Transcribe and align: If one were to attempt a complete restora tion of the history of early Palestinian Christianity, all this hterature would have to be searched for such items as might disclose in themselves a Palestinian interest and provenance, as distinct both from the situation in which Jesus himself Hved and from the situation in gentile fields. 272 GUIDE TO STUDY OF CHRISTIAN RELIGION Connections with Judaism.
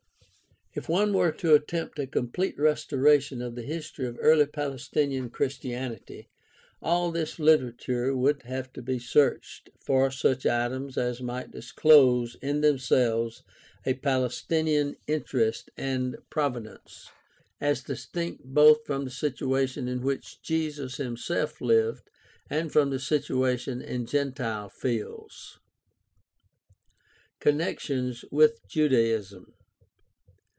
If 0.73 0.87
one 0.87 1.11
were 1.11 1.33
to 1.33 1.53
attempt 1.53 1.99
a 1.99 2.07
complete 2.07 2.57
restora 2.57 3.19
tion 3.21 3.41
of 3.41 3.55
the 3.55 3.61
history 3.61 4.07
of 4.07 4.15
early 4.21 4.45
Palestinian 4.45 5.29
Christianity, 5.29 6.29
all 6.81 7.11
this 7.11 7.35
hterature 7.35 8.15
would 8.15 8.43
have 8.43 8.71
to 8.71 8.81
be 8.81 8.97
searched 8.97 9.69
for 9.81 10.09
such 10.11 10.45
items 10.45 10.97
as 10.97 11.21
might 11.21 11.51
disclose 11.51 12.35
in 12.41 12.61
themselves 12.61 13.43
a 13.85 13.95
Palestinian 13.95 14.95
interest 15.07 15.69
and 15.75 16.15
provenance, 16.29 17.09
as 17.59 17.83
distinct 17.83 18.45
both 18.45 18.85
from 18.85 19.03
the 19.03 19.11
situation 19.11 19.89
in 19.89 20.01
which 20.01 20.41
Jesus 20.41 20.95
himself 20.95 21.59
Hved 21.59 21.99
and 22.49 22.71
from 22.71 22.91
the 22.91 22.99
situation 23.01 23.81
in 23.81 24.05
gentile 24.05 24.69
fields. 24.69 25.59
272 27.41 27.41
GUIDE 27.43 27.43
TO 27.43 27.43
STUDY 27.43 27.43
OF 27.43 27.43
CHRISTIAN 27.43 27.43
RELIGION 27.43 27.43
Connections 28.21 28.25
with 28.31 28.67
Judaism. 28.69 29.53